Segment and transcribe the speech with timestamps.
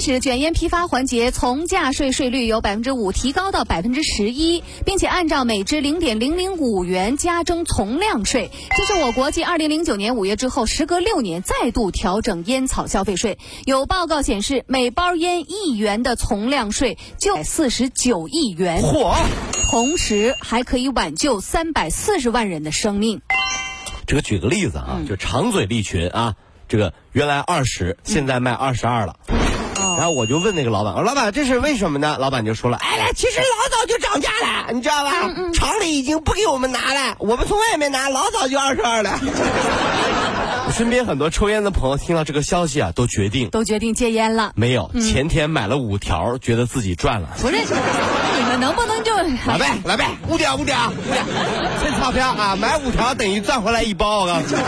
[0.00, 8.50] 使卷烟批发环节从价税税率由百分之五提高到百分之十一，并且按照每支零点零零五元加征从量税。
[8.76, 13.38] 这是我国继二零零九年五月之后，时隔六年再度调整烟草消费税。
[13.64, 19.14] 有报告显示，每包烟一元的从量税就四十九亿元，嚯！
[19.70, 23.20] 同时还可以挽救三百四十万人的生命。
[24.06, 26.34] 这个举个例子啊，就长嘴利群啊，
[26.68, 29.16] 这个原来二十，现在卖二十二了。
[29.96, 32.16] 然后我就问那个老板，我说老板这是为什么呢？
[32.18, 35.10] 老板就说了，哎，其实老早就涨价了，你知道吧？
[35.52, 39.18] 厂里已经不给我们拿了，我们从外面拿，老早就二十二了。
[40.66, 44.52] 我身边很多抽烟的朋友听到这个消息啊，都决定都决定戒烟了。
[44.54, 47.30] 没有，前天买了五条，觉得自己赚了。
[47.40, 47.64] 不是，你
[48.50, 49.14] 们能不能就
[49.46, 51.24] 来呗，来呗，五条，五条，五条，
[51.80, 54.62] 趁钞票啊，买五条等于赚回来一包，我告诉你。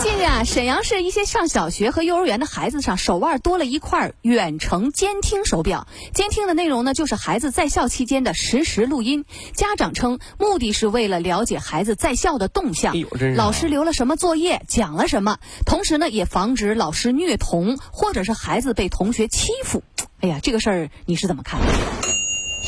[0.00, 9.24] 近日啊，沈阳市一些上小学和幼儿园的孩子上手腕多了一块远程监听手表，监听的内容呢就是孩子在校期间的实时录音。
[9.52, 12.94] 家长称，目的是为了了解孩子在校的动向，
[13.34, 19.82] 老师留了什么作业，讲了什么，同时呢也防止老师虐童或者是孩子被同学欺负。
[20.20, 21.58] 哎呀，这个事儿你是怎么看？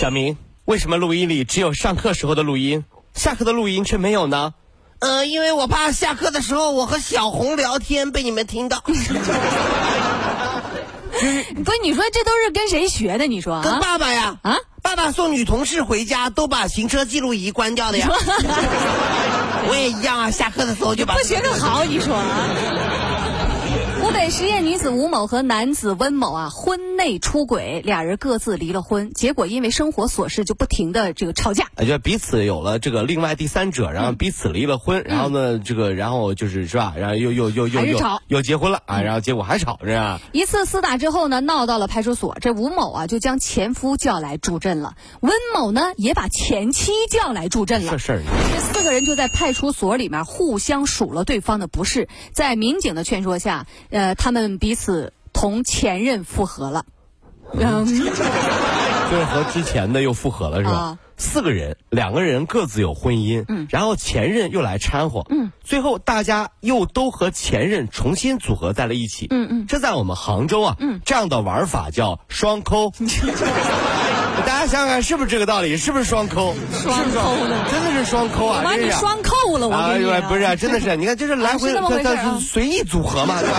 [0.03, 4.53] 小明，为什么录音里只有上课时候的录音，下课的录音却没有呢？
[4.99, 8.81] 嗯，因为我怕下课的时候我和小红聊天被你们听到。
[8.83, 9.13] 不是，
[11.85, 13.29] 你说这都是跟谁学的？
[13.29, 14.39] 你说跟爸爸呀？
[14.43, 18.09] 啊，爸爸送女同事回家都把行车记录仪关掉的呀。
[19.71, 21.15] 我也一样啊，下课的时候就把。
[21.15, 22.09] 不学得好，你说。
[22.09, 23.02] 湖
[24.13, 40.21] 北十堰女子吴某和男子温某啊，婚内出轨，俩人各自离了婚，结果因为生活琐事就不停的这个吵架，就彼此有了这个另外第三者，然后彼此离了婚，然后呢，这个然后就是是吧，然后又又又又又又结婚了啊，然后结果还吵着啊。
[40.33, 47.93] 一次厮打之后呢，闹到了派出所，这吴某啊就将前夫叫来助阵了，温某呢也把前妻叫来助阵了。
[47.93, 48.23] 这事儿，
[48.53, 53.67] 这四个人就在派出所里面互相数了对方的不是，在民警的劝说下。
[53.91, 56.85] 呃，他们彼此同前任复合了，
[57.55, 57.95] 嗯，就
[59.17, 60.99] 是和之前的又复合了，是吧？
[61.19, 72.91] 四个人，两个人各自有婚姻，嗯，然后前任又来掺和，嗯，最后大家又都和前任重新组合在了一起，嗯嗯，这在我们杭州啊，嗯，这样的玩法叫双抠。
[74.47, 75.77] 大家想想看，是不是这个道理？
[75.77, 76.55] 是不是双抠？
[76.83, 78.63] 双抠的，真的是双抠啊！
[78.65, 81.73] 把你双扣了，我跟你不是，真的是，你看，就是来回
[82.03, 83.59] 它随意组合嘛，对吧？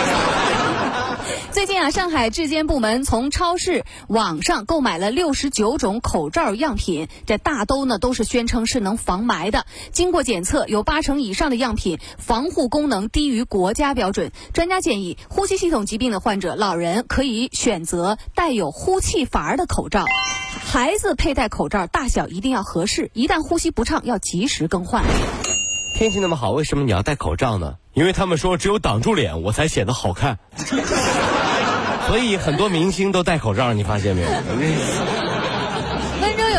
[1.53, 9.67] 最近啊，上海质监部门从超市、网上购买了六十九种口罩样品，这大都呢都是宣称是能防霾的。
[9.91, 14.31] 经过检测，有八成以上的样品防护功能低于国家标准。
[14.51, 20.05] 专家建议，呼吸系统疾病的患者、老人可以选择带有呼气阀的口罩。
[20.65, 25.03] 孩子佩戴口罩大小一定要合适，一旦呼吸不畅要及时更换。
[25.95, 27.75] 天气那么好，为什么你要戴口罩呢？
[27.93, 30.39] 因为他们说只有挡住脸，我才显得好看。
[32.07, 34.27] 所以很多明星都戴口罩，你发现没有？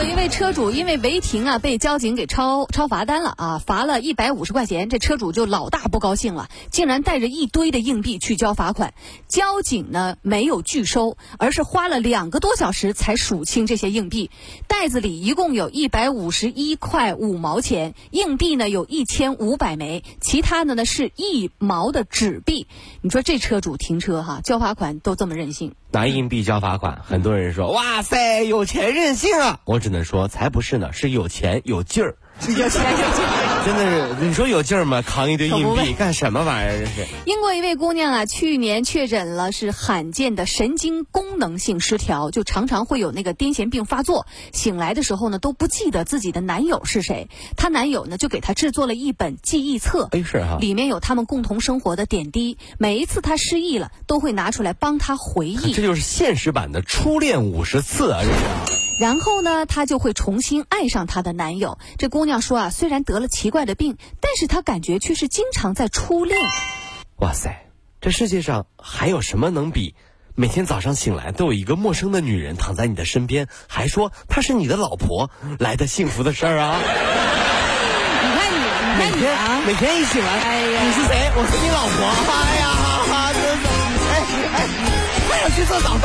[0.05, 4.91] 有一位车主因为违停啊，被交警给超超罚单了啊，罚了一百五十块钱。
[4.91, 8.93] 这车主就老大不高兴了，竟然带着一堆的硬币去交罚款。
[9.29, 14.31] 交警呢没有拒收，而是花了两个多小时才数清这些硬币。
[14.69, 22.67] 袋子里一共有一百五十一块五毛钱，硬币呢有一千五百枚，其他的呢是一毛的纸币。
[23.01, 25.75] 你说这车主停车哈，交罚款都这么任性。
[25.95, 32.17] 拿硬币交罚款，很多人说：“哇塞，有钱任性啊！”我只能说，才不是呢，是有钱有劲儿。
[32.41, 33.25] 有钱有劲，
[33.65, 35.01] 真的是你说有劲儿吗？
[35.03, 36.79] 扛一堆硬币干什么玩意儿？
[36.81, 44.27] 这是英国一位姑娘啊，去年确诊了是罕见的神经功能性失调，就常常会有那个癫痫病发作。
[44.53, 47.29] 醒来的时候呢，都不记得自己的男友是谁。
[47.57, 52.59] 她男友呢，就给她制作了一本记忆册，哎是哈，里面有他们共同生活的点滴。
[52.79, 55.73] 每一次她失忆了，都会拿出来帮她回忆。
[55.73, 58.21] 这就是现实版的初恋五十次啊！
[58.23, 58.85] 这是。
[59.01, 61.79] 然后呢，她就会重新爱上她的男友。
[61.99, 66.39] 这姑娘说啊，虽然得了奇怪的病，但是她感觉却是经常在初恋。
[67.17, 67.67] 哇塞，
[68.01, 69.95] 这世界上还有什么能比
[70.35, 76.79] 每天早上醒来都有一个陌生的女人躺在你的身边，还说她是你的老婆来的幸福的事儿啊？
[78.25, 81.31] 你看你你看你啊，每天一醒来，哎呀你是谁？
[81.37, 82.07] 我是你老婆。
[82.33, 83.33] 哎呀，哈哈，
[84.11, 84.13] 哎
[84.55, 84.57] 哎，
[85.29, 86.05] 快点去做早饭。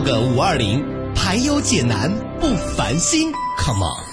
[0.00, 0.84] 个五二零，
[1.14, 4.04] 排忧解难不烦心，Come on。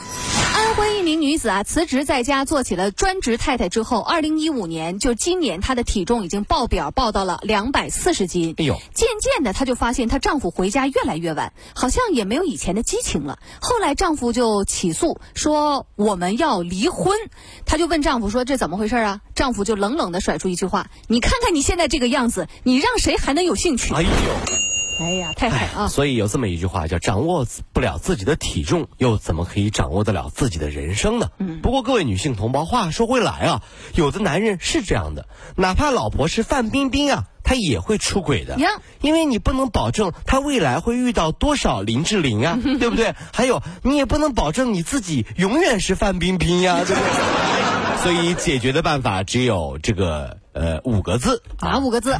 [0.55, 8.53] 安徽一名女子啊，辞职在家做起了专职太太之后，二零一五年就今年她的体重已经爆表爆到了两百四十斤。
[8.57, 13.39] 哎呦渐渐的她就发现她丈夫回家越来越晚，好像也没有以前的激情了。
[13.59, 17.17] 后来丈夫就起诉说我们要离婚，
[17.65, 19.21] 她就问丈夫说这怎么回事啊？
[19.35, 23.93] 丈夫就冷冷的甩出一句话：你看看你现在这个样子，你让谁还能有兴趣？
[23.93, 24.72] 哎呦。
[24.99, 25.87] 哎呀，太狠啊！
[25.87, 31.61] 所以有这么一句话叫“掌握不了自己的体重，又怎么可以掌握得了自己的人生呢？”嗯。
[31.61, 33.63] 不过各位女性同胞，话说回来啊，
[33.95, 38.57] 有的男人是这样的，哪怕老婆是范冰冰啊，他也会出轨的。
[38.57, 38.69] 呀
[39.01, 43.15] 因为你不能保证他未来会遇到多少林志玲啊， 对不对？
[43.33, 48.03] 还有，你也不能保证你自己永远是范冰冰呀， 对不对？
[48.03, 52.17] 所以解决的办法只有这个呃五个字，哪五个字？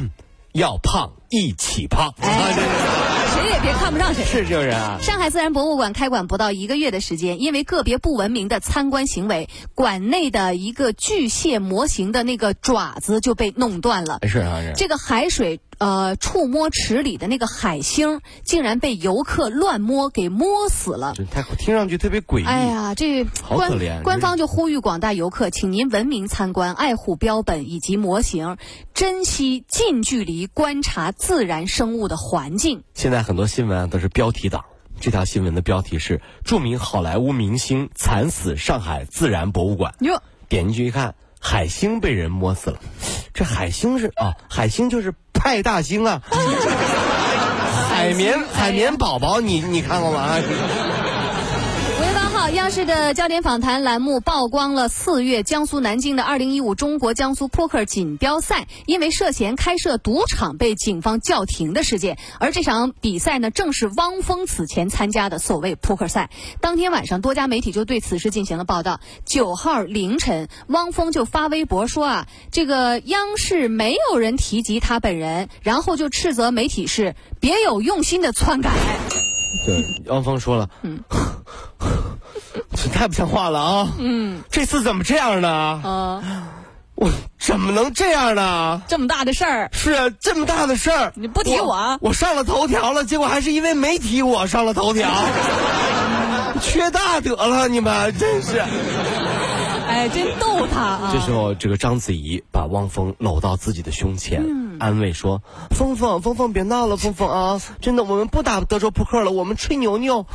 [0.54, 2.14] 要胖一起胖。
[2.20, 2.54] 哎，
[3.34, 4.24] 谁也别看不上谁。
[4.24, 4.98] 是就是啊。
[5.02, 14.20] 上海自然博物馆开馆不到一个月的时间，因为个别不文明的参观行为，馆内的一个巨蟹模型的那个爪子就被弄断了。
[14.28, 14.72] 是啊是。
[14.76, 21.14] 这个海水呃触摸池里的那个海星，竟然被游客乱摸给摸死了。
[21.16, 22.44] 这太听上去特别诡异。
[22.44, 28.56] 哎呀，这好可怜官官方就呼吁广大游客，请您文明参观，爱护标本以及模型，
[28.94, 32.84] 珍惜近距离观察自然生物的环境。
[32.94, 34.64] 现在很多新闻啊都是标题党。
[35.00, 39.92] 这条新闻的标题是“著名好莱坞明星惨死上海自然博物馆”。
[40.00, 42.78] 哟，点进去一看，海星被人摸死了。
[43.34, 45.12] 这海星是啊，海星就是
[45.44, 46.20] 派大星啊。
[47.90, 50.36] 海绵海绵宝宝，你你看过吗？
[52.50, 62.18] 央视的焦点访谈栏目曝光了四月江苏南京的二零一五中国江苏扑克锦标赛，因为涉嫌开设赌场被警方叫停的事件。
[62.38, 66.30] 而这场比赛呢，正是汪峰此前参加的所谓扑克赛。
[66.60, 69.00] 当天晚上，多家媒体就对此事进行了报道。
[69.24, 78.70] 九号凌晨，汪峰就发微博说啊，这个央视没有人提及他本人，然后就斥责媒体是别有用心的篡改。
[79.66, 81.16] 对，汪峰说了，嗯，这
[82.88, 83.88] 太不像话了啊！
[83.98, 85.48] 嗯，这次怎么这样呢？
[85.48, 86.22] 啊，
[86.94, 88.82] 我怎么能这样呢？
[88.88, 95.08] 这么大的事儿，是啊，这么大的事儿，你不提我啊我上了头条了，结果还是因为没提我上了头条，
[96.62, 98.62] 缺大德了，你们真是。
[99.86, 101.10] 哎，真逗他啊！
[101.12, 105.40] 这时候，这个章子怡把汪峰搂到自己的胸前，嗯安慰说
[105.70, 107.60] ：“峰峰，峰峰，别闹了，峰峰啊！
[107.80, 110.26] 真的，我们不打德州扑克了，我们吹牛牛。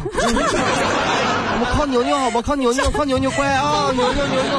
[1.51, 2.41] 我们靠牛牛好吧？
[2.41, 3.91] 靠牛牛， 靠牛牛，乖啊！
[3.95, 4.55] 牛牛牛牛，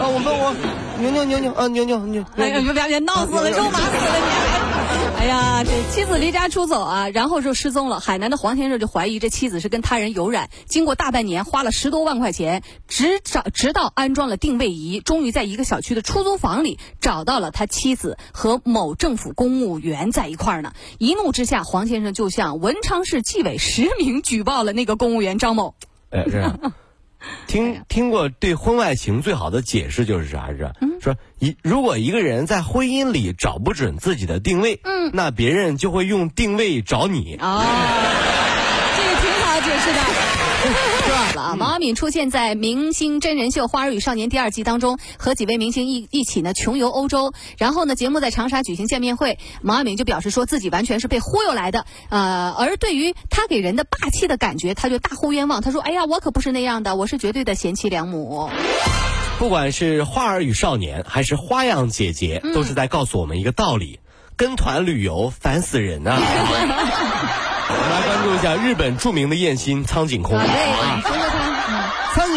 [0.00, 0.08] 啊！
[0.08, 0.54] 我们我
[1.00, 1.68] 牛牛牛牛啊！
[1.68, 2.24] 牛牛牛。
[2.36, 5.20] 哎呀，别别别，闹死了，肉麻死了你！
[5.20, 8.00] 哎呀，这妻子离家出走啊，然后就失踪了。
[8.00, 20.72] 海南的黄先生就怀疑这妻子是跟他人有染，经过大半年，花了十多万块钱，直找直到安装了定位仪，终于在一个小区的出租房里找到了他妻子和某政府公务员在一块儿呢。
[20.98, 25.74] 一怒之下，黄先生就向文昌市纪委实名举报了那个公务员张某。
[26.12, 26.58] 哎，这样。
[27.46, 30.48] 听听过对婚外情最好的解释就是啥？
[30.48, 30.68] 是
[31.00, 37.36] 说一如果一个人在婚姻里找不准自己的定位，嗯，那别人就会用定位找你。
[37.40, 37.62] 哦，
[38.96, 40.00] 这个挺好解释的。
[41.34, 47.32] 毛阿敏出现在明星真人秀《花儿与少年》第二季当中，和几位明星一一起呢穷游欧洲。
[47.58, 51.86] 然后呢，节目在长沙举行见面会，毛阿敏就表示说自己完全是被忽悠来的。
[52.10, 55.62] 呃，而对于他给人的霸气的感觉，他就大呼冤枉。
[55.62, 58.50] 他说：“哎呀，我可不是那样的，我是绝对的贤妻良母。”
[59.38, 63.98] 不管是《花儿与少年》还是《花样姐姐》，都是在告诉我们一个道理：
[64.36, 66.14] 跟团旅游烦死人啊、
[67.68, 70.38] 我们来关注一下日本著名的艳星苍井空。
[70.38, 71.02] 啊，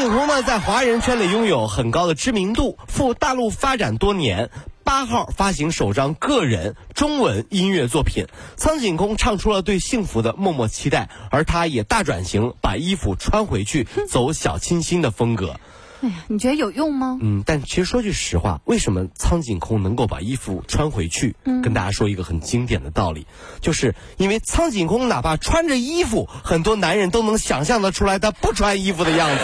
[0.06, 0.28] 对，你说说他。
[0.28, 4.50] 苍井空呢，在华人圈里拥有很高的知名度，赴大陆发展多年。
[4.84, 8.28] 八号发行首张个人中文音乐作品。
[8.56, 15.60] 苍井空唱出了对幸福的默默期待，而他也大转型，把衣服穿回去，走小清新的风格。
[16.02, 17.18] 哎呀，你觉得有用吗？
[17.22, 21.36] 嗯，但其实说句实话，为什么苍井空能够把衣服穿回去？
[21.46, 23.26] 嗯跟大家说一个很经典的道理，
[23.62, 29.36] 就是因为苍井空哪怕穿着衣服，很多男人都能想象得出来他不穿衣服的样子，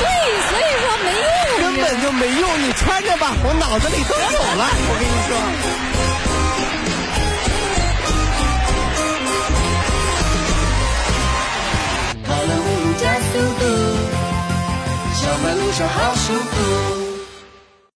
[0.00, 0.08] 对，
[0.48, 1.12] 所以说没
[1.62, 2.50] 用根本就没用。
[2.62, 4.22] 你穿着吧，我脑子里都有
[4.56, 4.70] 了。
[4.88, 5.36] 我跟你说。
[15.34, 17.01] 我们路上好舒服。